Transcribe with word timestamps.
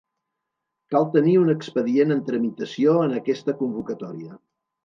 Cal 0.95 1.05
tenir 1.15 1.35
un 1.41 1.51
expedient 1.55 2.15
en 2.17 2.25
tramitació 2.31 2.97
en 3.05 3.15
aquesta 3.21 3.59
convocatòria. 3.63 4.43